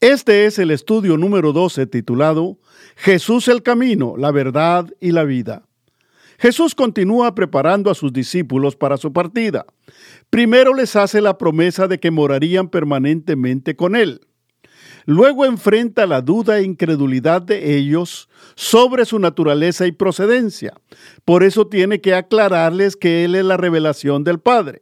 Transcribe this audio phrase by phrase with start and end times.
[0.00, 2.56] Este es el estudio número 12 titulado
[2.94, 5.64] Jesús el camino, la verdad y la vida.
[6.38, 9.66] Jesús continúa preparando a sus discípulos para su partida.
[10.30, 14.20] Primero les hace la promesa de que morarían permanentemente con Él.
[15.04, 20.74] Luego enfrenta la duda e incredulidad de ellos sobre su naturaleza y procedencia.
[21.24, 24.80] Por eso tiene que aclararles que Él es la revelación del Padre.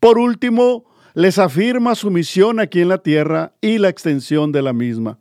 [0.00, 4.72] Por último, les afirma su misión aquí en la tierra y la extensión de la
[4.72, 5.18] misma.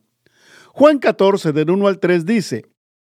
[0.73, 2.65] Juan 14, del 1 al 3 dice,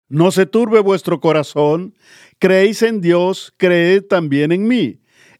[0.09, 1.95] No se turbe vuestro corazón,
[2.39, 5.01] creéis en Dios, creed también en mí.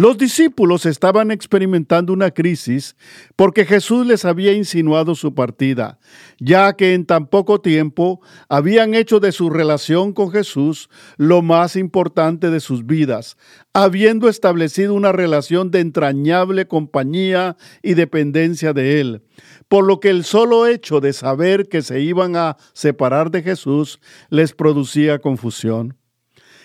[0.00, 2.96] Los discípulos estaban experimentando una crisis
[3.36, 5.98] porque Jesús les había insinuado su partida,
[6.38, 11.76] ya que en tan poco tiempo habían hecho de su relación con Jesús lo más
[11.76, 13.36] importante de sus vidas,
[13.74, 19.22] habiendo establecido una relación de entrañable compañía y dependencia de Él,
[19.68, 24.00] por lo que el solo hecho de saber que se iban a separar de Jesús
[24.30, 25.99] les producía confusión.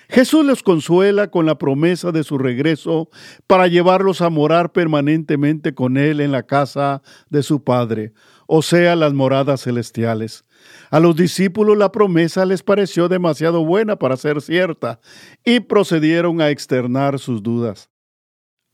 [0.10, 3.10] Jesús les consuela con la promesa de su regreso
[3.48, 8.14] para llevarlos a morar permanentemente con Él en la casa de su Padre,
[8.48, 10.46] o sea, las moradas celestiales.
[10.90, 15.00] A los discípulos la promesa les pareció demasiado buena para ser cierta
[15.44, 17.90] y procedieron a externar sus dudas.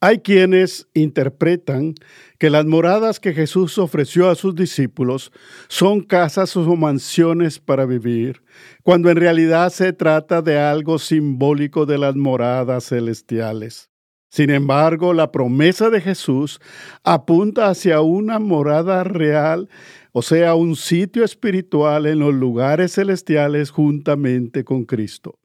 [0.04, 1.94] Hay quienes interpretan
[2.40, 5.32] que las moradas que Jesús ofreció a sus discípulos
[5.68, 8.42] son casas o mansiones para vivir,
[8.82, 13.92] cuando en realidad se trata de algo simbólico de las moradas celestiales.
[14.28, 16.60] Sin embargo, la promesa de Jesús
[17.04, 19.70] apunta hacia una morada real,
[20.14, 25.41] o sea, un sitio espiritual en los lugares celestiales juntamente con Cristo.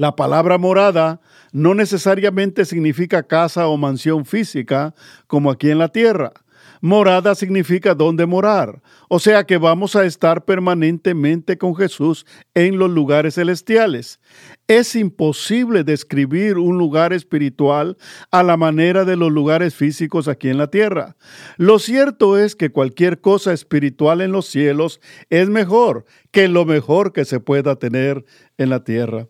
[0.00, 1.20] La palabra morada
[1.52, 4.94] no necesariamente significa casa o mansión física
[5.26, 6.32] como aquí en la tierra.
[6.80, 12.24] Morada significa dónde morar, o sea que vamos a estar permanentemente con Jesús
[12.54, 14.20] en los lugares celestiales.
[14.66, 17.98] Es imposible describir un lugar espiritual
[18.30, 21.16] a la manera de los lugares físicos aquí en la tierra.
[21.58, 27.12] Lo cierto es que cualquier cosa espiritual en los cielos es mejor que lo mejor
[27.12, 28.24] que se pueda tener
[28.56, 29.28] en la tierra.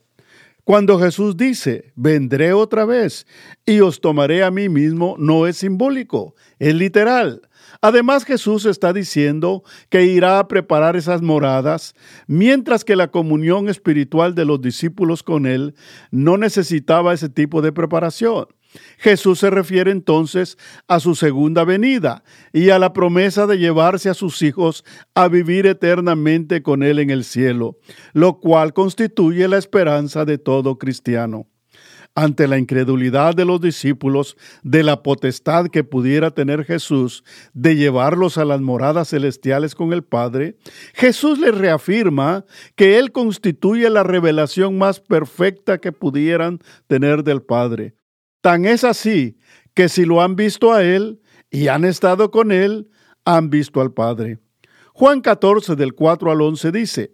[0.65, 3.27] Cuando Jesús dice, vendré otra vez
[3.65, 7.43] y os tomaré a mí mismo, no es simbólico, es literal.
[7.83, 11.95] Además Jesús está diciendo que irá a preparar esas moradas,
[12.27, 15.75] mientras que la comunión espiritual de los discípulos con Él
[16.11, 18.47] no necesitaba ese tipo de preparación.
[18.99, 24.15] Jesús se refiere entonces a su segunda venida y a la promesa de llevarse a
[24.15, 27.79] sus hijos a vivir eternamente con Él en el cielo,
[28.13, 31.47] lo cual constituye la esperanza de todo cristiano.
[32.15, 38.37] Ante la incredulidad de los discípulos de la potestad que pudiera tener Jesús de llevarlos
[38.37, 40.57] a las moradas celestiales con el Padre,
[40.95, 42.45] Jesús les reafirma
[42.75, 47.95] que Él constituye la revelación más perfecta que pudieran tener del Padre
[48.41, 49.37] Tan es así
[49.75, 52.91] que si lo han visto a Él y han estado con Él,
[53.25, 54.39] han visto al Padre.
[54.95, 57.13] Juan 14 del 4 al 11 dice,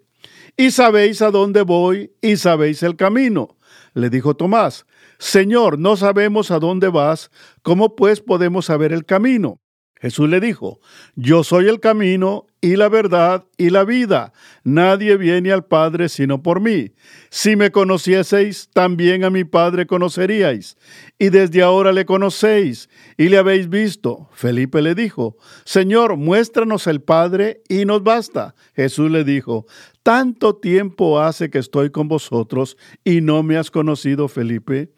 [0.56, 3.55] Y sabéis a dónde voy y sabéis el camino.
[3.94, 4.86] Le dijo Tomás,
[5.18, 7.30] Señor, no sabemos a dónde vas,
[7.62, 9.60] ¿cómo pues podemos saber el camino?
[9.98, 10.80] Jesús le dijo,
[11.14, 14.32] Yo soy el camino y la verdad y la vida.
[14.62, 16.92] Nadie viene al Padre sino por mí.
[17.30, 20.76] Si me conocieseis, también a mi Padre conoceríais.
[21.18, 24.28] Y desde ahora le conocéis y le habéis visto.
[24.32, 28.54] Felipe le dijo, Señor, muéstranos el Padre y nos basta.
[28.74, 29.66] Jesús le dijo,
[30.02, 34.90] Tanto tiempo hace que estoy con vosotros y no me has conocido, Felipe.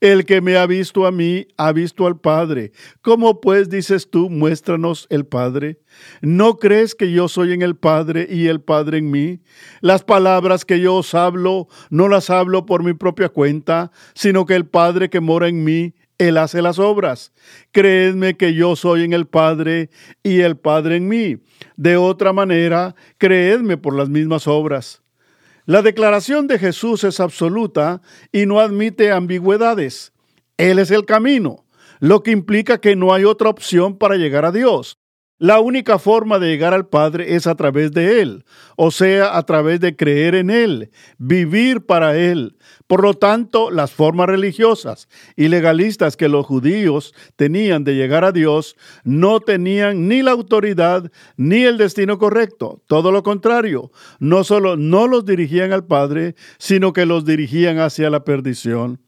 [0.00, 2.72] El que me ha visto a mí, ha visto al Padre.
[3.02, 5.78] ¿Cómo pues dices tú, muéstranos el Padre?
[6.20, 9.40] ¿No crees que yo soy en el Padre y el Padre en mí?
[9.80, 14.54] Las palabras que yo os hablo, no las hablo por mi propia cuenta, sino que
[14.54, 17.32] el Padre que mora en mí, Él hace las obras.
[17.72, 19.90] Creedme que yo soy en el Padre
[20.22, 21.36] y el Padre en mí.
[21.76, 25.03] De otra manera, creedme por las mismas obras.
[25.66, 28.02] La declaración de Jesús es absoluta
[28.32, 30.12] y no admite ambigüedades.
[30.58, 31.64] Él es el camino,
[32.00, 34.98] lo que implica que no hay otra opción para llegar a Dios.
[35.38, 38.44] La única forma de llegar al Padre es a través de Él,
[38.76, 42.56] o sea, a través de creer en Él, vivir para Él.
[42.86, 48.32] Por lo tanto, las formas religiosas y legalistas que los judíos tenían de llegar a
[48.32, 52.82] Dios no tenían ni la autoridad ni el destino correcto.
[52.86, 58.10] Todo lo contrario, no solo no los dirigían al Padre, sino que los dirigían hacia
[58.10, 59.00] la perdición.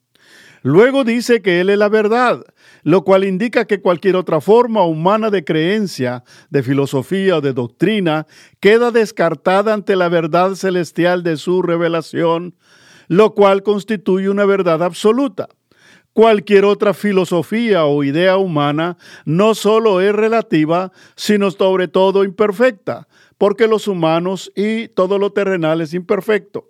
[0.63, 2.45] Luego dice que Él es la verdad,
[2.83, 8.27] lo cual indica que cualquier otra forma humana de creencia, de filosofía o de doctrina
[8.59, 12.57] queda descartada ante la verdad celestial de su revelación,
[13.09, 15.49] lo cual constituye una verdad absoluta.
[16.13, 23.07] Cualquier otra filosofía o idea humana no solo es relativa, sino sobre todo imperfecta,
[23.37, 26.69] porque los humanos y todo lo terrenal es imperfecto.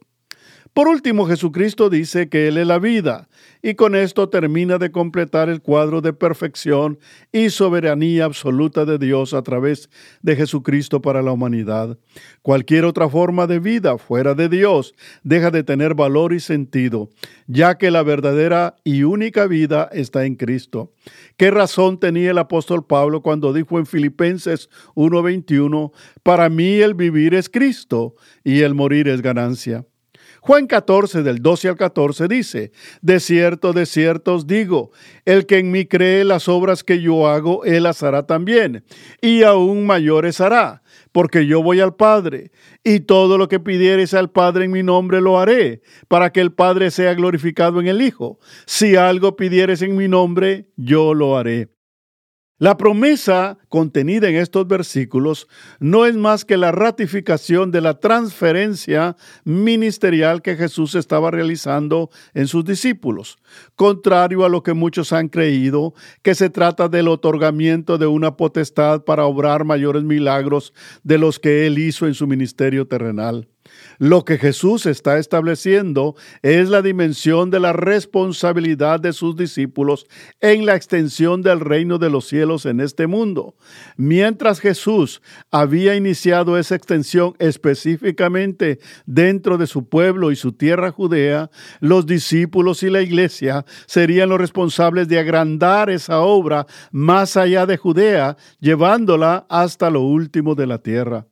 [0.76, 3.30] Por último, Jesucristo dice que Él es la vida,
[3.62, 6.98] y con esto termina de completar el cuadro de perfección
[7.32, 9.88] y soberanía absoluta de Dios a través
[10.20, 11.96] de Jesucristo para la humanidad.
[12.42, 17.08] Cualquier otra forma de vida fuera de Dios deja de tener valor y sentido,
[17.46, 20.92] ya que la verdadera y única vida está en Cristo.
[21.38, 25.92] ¿Qué razón tenía el apóstol Pablo cuando dijo en Filipenses 1:21,
[26.22, 28.14] para mí el vivir es Cristo
[28.44, 29.86] y el morir es ganancia?
[30.46, 32.70] Juan 14 del 12 al 14 dice,
[33.02, 34.92] De cierto, de cierto os digo,
[35.24, 38.84] el que en mí cree las obras que yo hago, él las hará también,
[39.20, 42.52] y aún mayores hará, porque yo voy al Padre,
[42.84, 46.52] y todo lo que pidieres al Padre en mi nombre lo haré, para que el
[46.52, 48.38] Padre sea glorificado en el Hijo.
[48.66, 51.75] Si algo pidieres en mi nombre, yo lo haré.
[52.58, 55.46] La promesa contenida en estos versículos
[55.78, 59.14] no es más que la ratificación de la transferencia
[59.44, 63.36] ministerial que Jesús estaba realizando en sus discípulos,
[63.74, 65.92] contrario a lo que muchos han creído,
[66.22, 71.66] que se trata del otorgamiento de una potestad para obrar mayores milagros de los que
[71.66, 73.48] él hizo en su ministerio terrenal.
[73.98, 80.06] Lo que Jesús está estableciendo es la dimensión de la responsabilidad de sus discípulos
[80.40, 83.54] en la extensión del reino de los cielos en este mundo.
[83.96, 91.50] Mientras Jesús había iniciado esa extensión específicamente dentro de su pueblo y su tierra judea,
[91.80, 97.76] los discípulos y la iglesia serían los responsables de agrandar esa obra más allá de
[97.76, 101.26] Judea, llevándola hasta lo último de la tierra.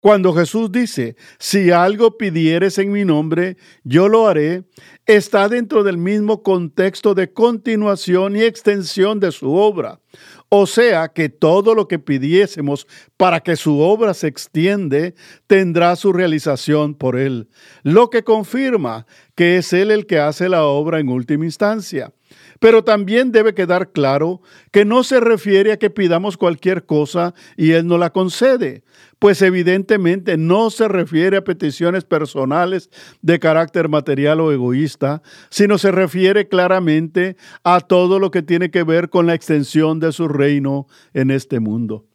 [0.00, 4.64] Cuando Jesús dice, si algo pidieres en mi nombre, yo lo haré,
[5.04, 10.00] está dentro del mismo contexto de continuación y extensión de su obra.
[10.48, 12.86] O sea que todo lo que pidiésemos
[13.18, 15.14] para que su obra se extiende
[15.46, 17.48] tendrá su realización por Él,
[17.82, 22.10] lo que confirma que es Él el que hace la obra en última instancia.
[22.60, 27.72] Pero también debe quedar claro que no se refiere a que pidamos cualquier cosa y
[27.72, 28.84] Él no la concede,
[29.18, 32.90] pues evidentemente no se refiere a peticiones personales
[33.22, 38.84] de carácter material o egoísta, sino se refiere claramente a todo lo que tiene que
[38.84, 42.09] ver con la extensión de su reino en este mundo.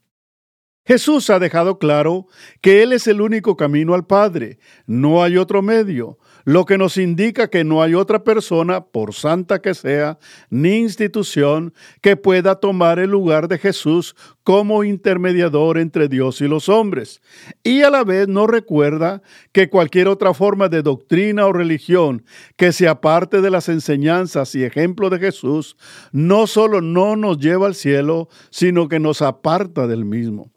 [0.88, 2.28] Jesús ha dejado claro
[2.62, 6.98] que Él es el único camino al Padre, no hay otro medio, lo que nos
[6.98, 10.20] indica que no hay otra persona, por santa que sea,
[10.52, 16.70] ni institución, que pueda tomar el lugar de Jesús como intermediador entre Dios y los
[16.70, 17.20] hombres.
[17.64, 22.26] Y a la vez nos recuerda que cualquier otra forma de doctrina o religión
[22.58, 25.78] que se aparte de las enseñanzas y ejemplo de Jesús,
[26.12, 30.55] no solo no nos lleva al cielo, sino que nos aparta del mismo.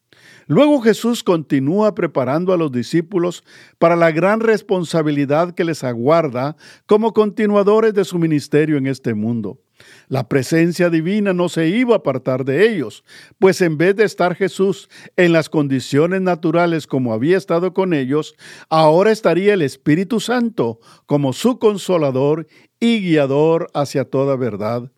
[0.48, 3.44] Luego Jesús continúa preparando a los discípulos
[3.78, 9.60] para la gran responsabilidad que les aguarda como continuadores de su ministerio en este mundo.
[10.08, 13.04] La presencia divina no se iba a apartar de ellos,
[13.38, 18.34] pues en vez de estar Jesús en las condiciones naturales como había estado con ellos,
[18.70, 22.46] ahora estaría el Espíritu Santo como su consolador
[22.80, 24.90] y guiador hacia toda verdad.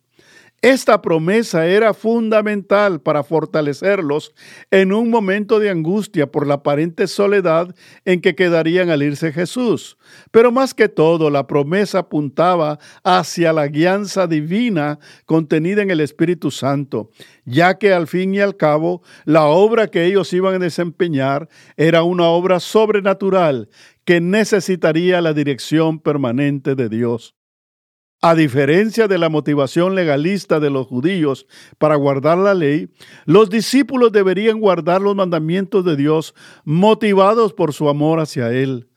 [0.63, 4.35] Esta promesa era fundamental para fortalecerlos
[4.71, 7.75] en un momento de angustia por la aparente soledad
[8.05, 9.97] en que quedarían al irse Jesús.
[10.31, 16.51] Pero más que todo, la promesa apuntaba hacia la guianza divina contenida en el Espíritu
[16.51, 17.09] Santo,
[17.47, 21.49] ya que al fin y al cabo la obra que ellos iban a desempeñar
[21.79, 23.71] era una obra sobrenatural
[24.05, 27.40] que necesitaría la dirección permanente de Dios.
[28.23, 31.47] A diferencia de la motivación legalista de los judíos
[31.79, 32.91] para guardar la ley,
[33.25, 36.35] los discípulos deberían guardar los mandamientos de Dios
[36.65, 38.90] motivados por su amor hacia Él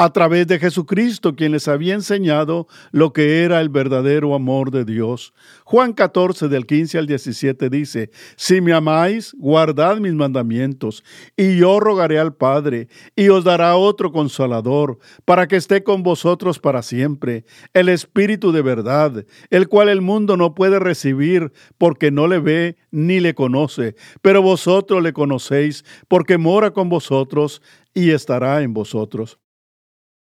[0.00, 4.84] a través de Jesucristo, quien les había enseñado lo que era el verdadero amor de
[4.84, 5.34] Dios.
[5.64, 11.02] Juan 14 del 15 al 17 dice, Si me amáis, guardad mis mandamientos,
[11.36, 12.86] y yo rogaré al Padre,
[13.16, 18.62] y os dará otro consolador, para que esté con vosotros para siempre, el Espíritu de
[18.62, 23.96] verdad, el cual el mundo no puede recibir porque no le ve ni le conoce,
[24.22, 27.62] pero vosotros le conocéis, porque mora con vosotros
[27.94, 29.40] y estará en vosotros.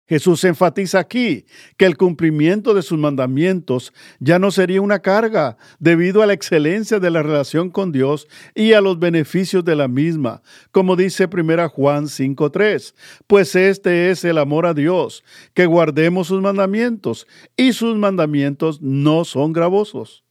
[0.07, 1.47] Jesús enfatiza aquí
[1.79, 7.01] que el cumplimiento de sus mandamientos ya no sería una carga debido a la excelencia
[7.01, 10.43] de la relación con Dios y a los beneficios de la misma,
[10.73, 12.95] como dice 1 Juan 5.3,
[13.27, 19.25] pues este es el amor a Dios, que guardemos sus mandamientos y sus mandamientos no
[19.25, 20.24] son gravosos.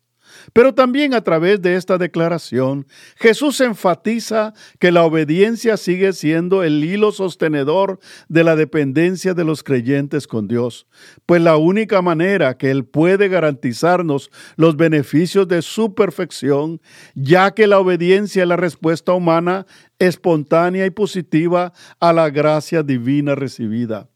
[0.53, 6.83] Pero también a través de esta declaración, Jesús enfatiza que la obediencia sigue siendo el
[6.83, 10.87] hilo sostenedor de la dependencia de los creyentes con Dios,
[11.25, 16.81] pues la única manera que Él puede garantizarnos los beneficios de su perfección,
[17.15, 19.65] ya que la obediencia es la respuesta humana
[19.99, 24.12] espontánea y positiva a la gracia divina recibida.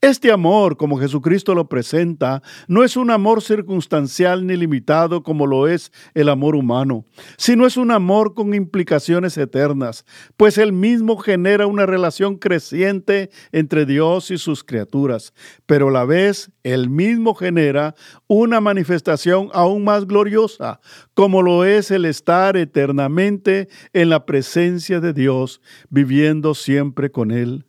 [0.00, 5.66] Este amor, como Jesucristo lo presenta, no es un amor circunstancial ni limitado como lo
[5.66, 7.04] es el amor humano,
[7.36, 10.04] sino es un amor con implicaciones eternas,
[10.36, 15.34] pues él mismo genera una relación creciente entre Dios y sus criaturas,
[15.66, 17.96] pero a la vez él mismo genera
[18.28, 20.78] una manifestación aún más gloriosa,
[21.14, 27.67] como lo es el estar eternamente en la presencia de Dios, viviendo siempre con Él.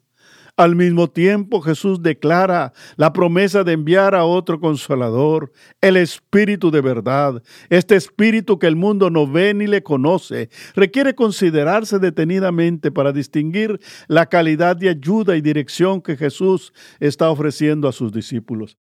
[0.60, 6.82] Al mismo tiempo Jesús declara la promesa de enviar a otro consolador, el Espíritu de
[6.82, 7.42] verdad.
[7.70, 13.80] Este Espíritu que el mundo no ve ni le conoce, requiere considerarse detenidamente para distinguir
[14.10, 18.78] la calidad de ayuda y dirección que Jesús está ofreciendo a sus discípulos.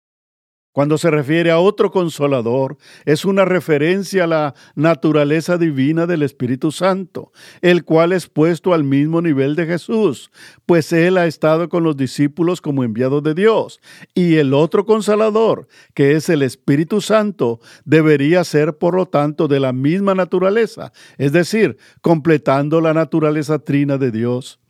[0.73, 6.71] Cuando se refiere a otro consolador, es una referencia a la naturaleza divina del Espíritu
[6.71, 10.31] Santo, el cual es puesto al mismo nivel de Jesús,
[10.65, 13.81] pues Él ha estado con los discípulos como enviado de Dios.
[14.15, 19.59] Y el otro consolador, que es el Espíritu Santo, debería ser, por lo tanto, de
[19.59, 24.62] la misma naturaleza, es decir, completando la naturaleza trina de Dios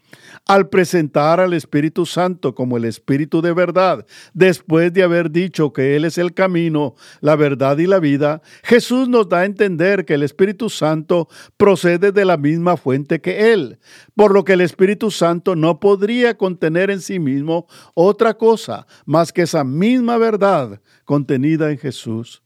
[0.45, 5.95] al presentar al Espíritu Santo como el Espíritu de verdad, después de haber dicho que
[5.95, 10.15] Él es el camino, la verdad y la vida, Jesús nos da a entender que
[10.15, 11.27] el Espíritu Santo
[11.57, 13.79] procede de la misma fuente que Él,
[14.15, 19.31] por lo que el Espíritu Santo no podría contener en sí mismo otra cosa más
[19.31, 22.43] que esa misma verdad contenida en Jesús.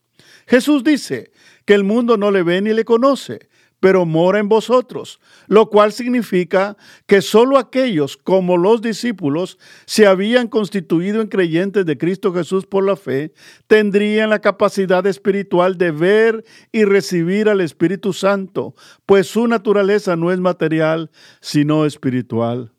[0.48, 1.32] Jesús dice
[1.66, 3.47] que el mundo no le ve ni le conoce,
[3.80, 10.48] pero mora en vosotros, lo cual significa que sólo aquellos como los discípulos se habían
[10.48, 13.34] constituido en creyentes de Cristo Jesús por la fe,
[13.68, 18.74] tendrían la capacidad espiritual de ver y recibir al Espíritu Santo,
[19.06, 22.72] pues su naturaleza no es material, sino espiritual.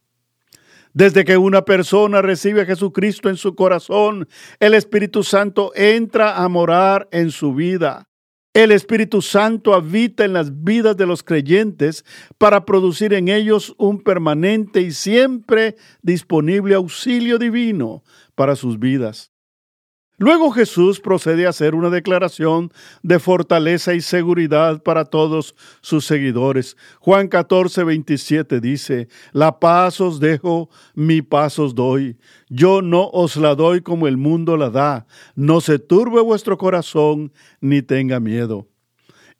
[0.94, 4.26] Desde que una persona recibe a Jesucristo en su corazón,
[4.58, 8.07] el Espíritu Santo entra a morar en su vida.
[8.58, 12.04] El Espíritu Santo habita en las vidas de los creyentes
[12.38, 18.02] para producir en ellos un permanente y siempre disponible auxilio divino
[18.34, 19.30] para sus vidas.
[20.20, 22.72] Luego Jesús procede a hacer una declaración
[23.04, 26.76] de fortaleza y seguridad para todos sus seguidores.
[26.98, 32.18] Juan 14, 27 dice, La paz os dejo, mi paz os doy.
[32.48, 35.06] Yo no os la doy como el mundo la da.
[35.36, 38.66] No se turbe vuestro corazón, ni tenga miedo.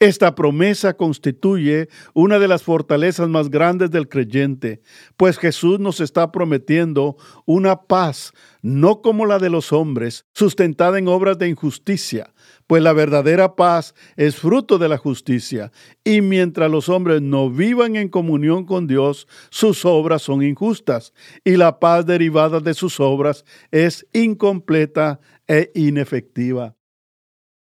[0.00, 4.80] Esta promesa constituye una de las fortalezas más grandes del creyente,
[5.16, 11.08] pues Jesús nos está prometiendo una paz, no como la de los hombres, sustentada en
[11.08, 12.32] obras de injusticia,
[12.68, 15.72] pues la verdadera paz es fruto de la justicia,
[16.04, 21.12] y mientras los hombres no vivan en comunión con Dios, sus obras son injustas,
[21.42, 26.77] y la paz derivada de sus obras es incompleta e inefectiva.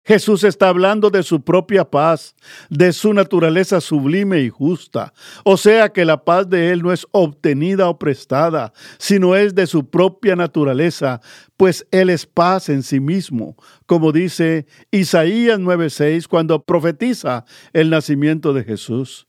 [0.05, 2.35] Jesús está hablando de su propia paz,
[2.69, 5.13] de su naturaleza sublime y justa.
[5.45, 9.69] O sea que la paz de Él no es obtenida o prestada, sino es de
[9.69, 11.21] su propia naturaleza,
[11.57, 13.57] pues Él es paz en sí mismo,
[13.87, 19.29] como dice Isaías 9:6 cuando profetiza el nacimiento de Jesús.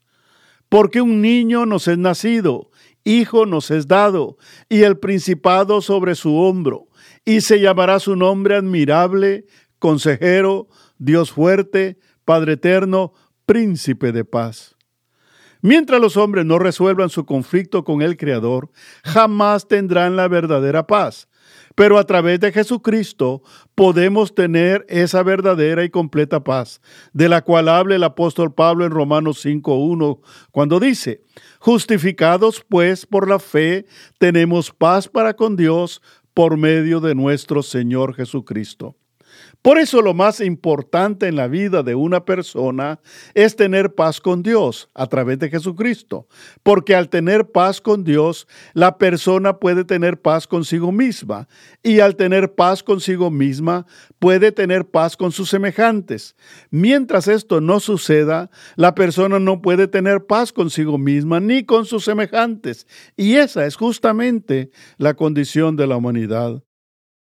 [0.68, 2.70] Porque un niño nos es nacido,
[3.04, 4.38] hijo nos es dado,
[4.68, 6.88] y el principado sobre su hombro,
[7.24, 9.44] y se llamará su nombre admirable
[9.84, 13.12] consejero, Dios fuerte, Padre eterno,
[13.44, 14.76] príncipe de paz.
[15.60, 18.70] Mientras los hombres no resuelvan su conflicto con el Creador,
[19.04, 21.28] jamás tendrán la verdadera paz.
[21.74, 23.42] Pero a través de Jesucristo
[23.74, 26.80] podemos tener esa verdadera y completa paz,
[27.12, 30.18] de la cual habla el apóstol Pablo en Romanos 5.1,
[30.50, 31.20] cuando dice,
[31.58, 33.84] justificados pues por la fe,
[34.16, 36.00] tenemos paz para con Dios
[36.32, 38.96] por medio de nuestro Señor Jesucristo.
[39.64, 43.00] Por eso lo más importante en la vida de una persona
[43.32, 46.28] es tener paz con Dios a través de Jesucristo,
[46.62, 51.48] porque al tener paz con Dios, la persona puede tener paz consigo misma
[51.82, 53.86] y al tener paz consigo misma,
[54.18, 56.36] puede tener paz con sus semejantes.
[56.68, 62.04] Mientras esto no suceda, la persona no puede tener paz consigo misma ni con sus
[62.04, 66.62] semejantes, y esa es justamente la condición de la humanidad.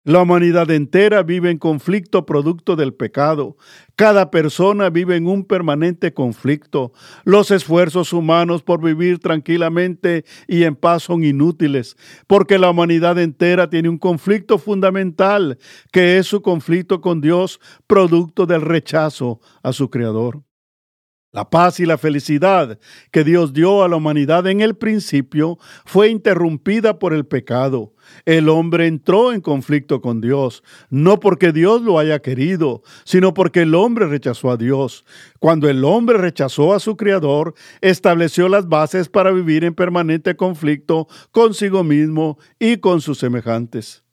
[0.06, 3.56] La humanidad entera vive en conflicto producto del pecado.
[3.96, 6.92] Cada persona vive en un permanente conflicto.
[7.24, 11.96] Los esfuerzos humanos por vivir tranquilamente y en paz son inútiles,
[12.28, 15.58] porque la humanidad entera tiene un conflicto fundamental,
[15.90, 17.58] que es su conflicto con Dios,
[17.88, 20.40] producto del rechazo a su Creador.
[21.36, 22.78] La paz y la felicidad
[23.10, 27.92] que Dios dio a la humanidad en el principio fue interrumpida por el pecado.
[28.24, 33.60] El hombre entró en conflicto con Dios, no porque Dios lo haya querido, sino porque
[33.60, 35.04] el hombre rechazó a Dios.
[35.38, 37.52] Cuando el hombre rechazó a su Creador,
[37.82, 44.05] estableció las bases para vivir en permanente conflicto consigo mismo y con sus semejantes.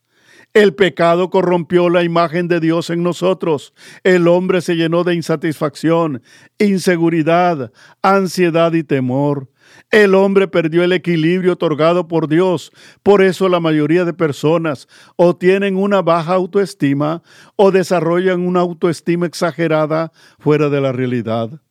[0.53, 3.73] El pecado corrompió la imagen de Dios en nosotros.
[4.03, 6.21] El hombre se llenó de insatisfacción,
[6.59, 7.71] inseguridad,
[8.03, 9.49] ansiedad y temor.
[9.89, 12.71] El hombre perdió el equilibrio otorgado por Dios.
[13.01, 17.23] Por eso la mayoría de personas o tienen una baja autoestima
[17.55, 21.61] o desarrollan una autoestima exagerada fuera de la realidad.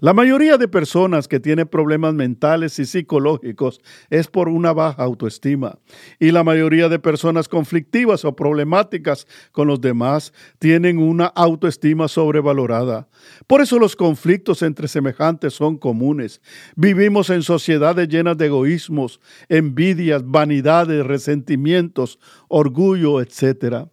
[0.00, 5.76] La mayoría de personas que tienen problemas mentales y psicológicos es por una baja autoestima.
[6.20, 13.08] Y la mayoría de personas conflictivas o problemáticas con los demás tienen una autoestima sobrevalorada.
[13.48, 16.40] Por eso los conflictos entre semejantes son comunes.
[16.76, 23.88] Vivimos en sociedades llenas de egoísmos, envidias, vanidades, resentimientos, orgullo, etc.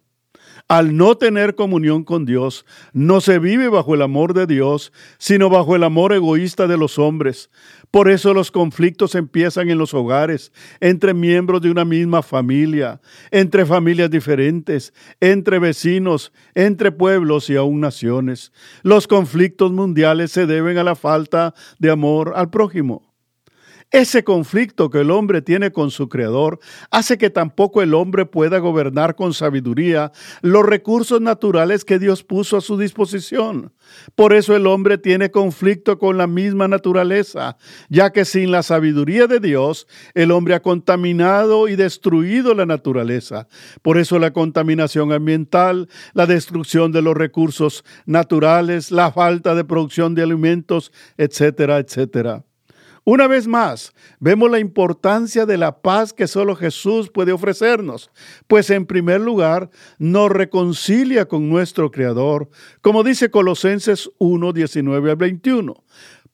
[0.68, 5.48] Al no tener comunión con Dios, no se vive bajo el amor de Dios, sino
[5.48, 7.50] bajo el amor egoísta de los hombres.
[7.92, 13.00] Por eso los conflictos empiezan en los hogares, entre miembros de una misma familia,
[13.30, 18.50] entre familias diferentes, entre vecinos, entre pueblos y aún naciones.
[18.82, 23.05] Los conflictos mundiales se deben a la falta de amor al prójimo.
[23.92, 26.58] Ese conflicto que el hombre tiene con su Creador
[26.90, 30.10] hace que tampoco el hombre pueda gobernar con sabiduría
[30.42, 33.72] los recursos naturales que Dios puso a su disposición.
[34.16, 37.56] Por eso el hombre tiene conflicto con la misma naturaleza,
[37.88, 43.46] ya que sin la sabiduría de Dios, el hombre ha contaminado y destruido la naturaleza.
[43.82, 50.16] Por eso la contaminación ambiental, la destrucción de los recursos naturales, la falta de producción
[50.16, 52.44] de alimentos, etcétera, etcétera.
[53.08, 58.10] Una vez más, vemos la importancia de la paz que solo Jesús puede ofrecernos,
[58.48, 65.16] pues en primer lugar nos reconcilia con nuestro Creador, como dice Colosenses 1, 19 al
[65.16, 65.84] 21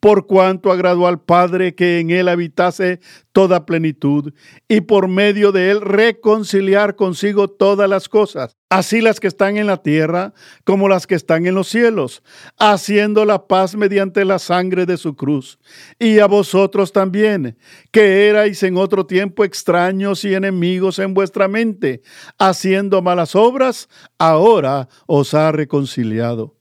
[0.03, 2.99] por cuanto agradó al Padre que en él habitase
[3.31, 4.35] toda plenitud,
[4.67, 9.69] y por medio de él reconciliar consigo todas las cosas, así las que están en
[9.69, 10.35] la tierra
[10.65, 12.25] como las que están en los cielos,
[12.59, 15.61] haciendo la paz mediante la sangre de su cruz.
[16.01, 17.57] Y a vosotros también,
[17.93, 22.03] que erais en otro tiempo extraños y enemigos en vuestra mente,
[22.41, 23.89] haciendo malas obras,
[24.19, 26.57] ahora os ha reconciliado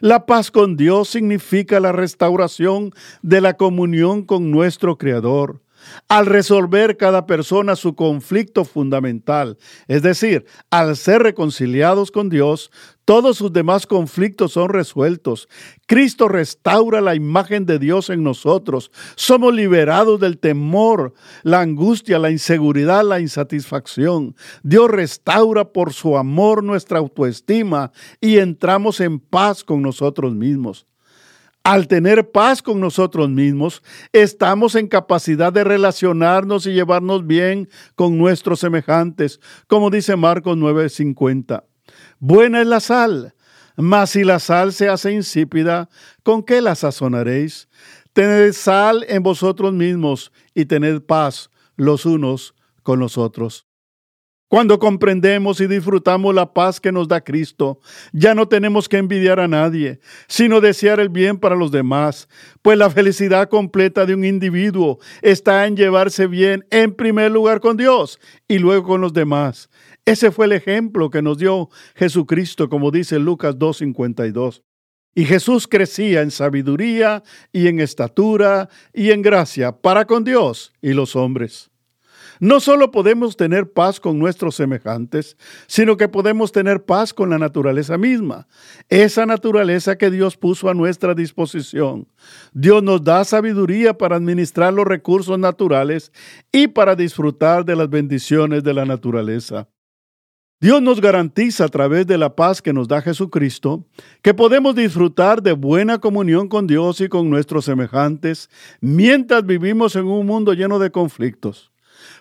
[0.00, 5.60] la paz con Dios significa la restauración de la comunión con nuestro Creador
[6.08, 12.70] al resolver cada persona su conflicto fundamental, es decir, al ser reconciliados con Dios,
[13.08, 15.48] todos sus demás conflictos son resueltos.
[15.86, 18.90] Cristo restaura la imagen de Dios en nosotros.
[19.16, 24.36] Somos liberados del temor, la angustia, la inseguridad, la insatisfacción.
[24.62, 30.86] Dios restaura por su amor nuestra autoestima y entramos en paz con nosotros mismos.
[31.68, 33.82] Al tener paz con nosotros mismos,
[34.14, 41.64] estamos en capacidad de relacionarnos y llevarnos bien con nuestros semejantes, como dice Marcos 9:50.
[42.20, 43.34] Buena es la sal,
[43.76, 45.90] mas si la sal se hace insípida,
[46.22, 47.68] ¿con qué la sazonaréis?
[48.14, 53.67] Tened sal en vosotros mismos y tened paz los unos con los otros.
[54.48, 57.80] Cuando comprendemos y disfrutamos la paz que nos da Cristo,
[58.14, 62.30] ya no tenemos que envidiar a nadie, sino desear el bien para los demás,
[62.62, 67.76] pues la felicidad completa de un individuo está en llevarse bien en primer lugar con
[67.76, 69.68] Dios y luego con los demás.
[70.06, 74.62] Ese fue el ejemplo que nos dio Jesucristo, como dice Lucas 2.52.
[75.14, 80.94] Y Jesús crecía en sabiduría y en estatura y en gracia para con Dios y
[80.94, 81.70] los hombres.
[82.40, 87.38] No solo podemos tener paz con nuestros semejantes, sino que podemos tener paz con la
[87.38, 88.46] naturaleza misma,
[88.88, 92.06] esa naturaleza que Dios puso a nuestra disposición.
[92.52, 96.12] Dios nos da sabiduría para administrar los recursos naturales
[96.52, 99.68] y para disfrutar de las bendiciones de la naturaleza.
[100.60, 103.86] Dios nos garantiza a través de la paz que nos da Jesucristo
[104.22, 110.06] que podemos disfrutar de buena comunión con Dios y con nuestros semejantes mientras vivimos en
[110.06, 111.70] un mundo lleno de conflictos.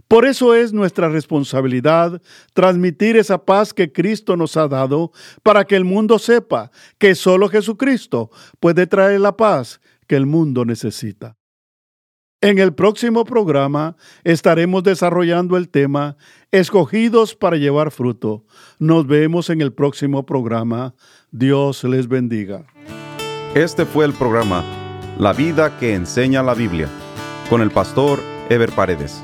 [0.07, 2.21] Por eso es nuestra responsabilidad
[2.53, 5.11] transmitir esa paz que Cristo nos ha dado
[5.43, 8.29] para que el mundo sepa que solo Jesucristo
[8.59, 11.37] puede traer la paz que el mundo necesita.
[12.39, 16.17] En el próximo programa estaremos desarrollando el tema
[16.51, 18.45] Escogidos para llevar fruto.
[18.77, 20.93] Nos vemos en el próximo programa.
[21.31, 22.65] Dios les bendiga.
[23.55, 24.63] Este fue el programa
[25.17, 26.87] La vida que enseña la Biblia
[27.49, 29.23] con el pastor Ever Paredes.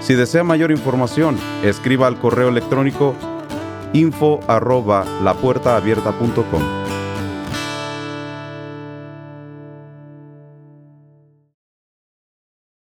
[0.00, 3.14] Si desea mayor información, escriba al correo electrónico
[3.92, 6.79] info arroba lapuertaabierta.com.